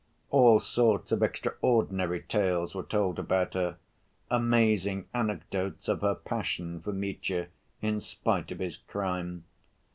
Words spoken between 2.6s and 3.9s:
were told about her,